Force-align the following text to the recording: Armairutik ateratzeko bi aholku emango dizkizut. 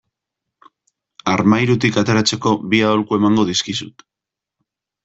Armairutik 1.35 2.01
ateratzeko 2.05 2.57
bi 2.73 2.83
aholku 2.89 3.21
emango 3.23 3.49
dizkizut. 3.53 4.07